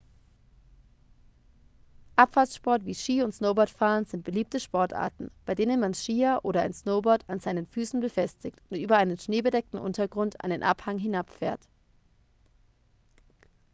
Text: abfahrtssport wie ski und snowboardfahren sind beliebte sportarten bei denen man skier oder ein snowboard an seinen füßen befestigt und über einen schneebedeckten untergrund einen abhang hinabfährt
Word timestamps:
abfahrtssport 2.15 2.85
wie 2.87 2.95
ski 2.95 3.21
und 3.21 3.33
snowboardfahren 3.35 4.05
sind 4.05 4.23
beliebte 4.23 4.59
sportarten 4.59 5.29
bei 5.45 5.53
denen 5.53 5.79
man 5.79 5.93
skier 5.93 6.39
oder 6.41 6.63
ein 6.63 6.73
snowboard 6.73 7.29
an 7.29 7.39
seinen 7.39 7.67
füßen 7.67 7.99
befestigt 7.99 8.59
und 8.71 8.79
über 8.79 8.97
einen 8.97 9.19
schneebedeckten 9.19 9.79
untergrund 9.79 10.43
einen 10.43 10.63
abhang 10.63 10.97
hinabfährt 10.97 11.61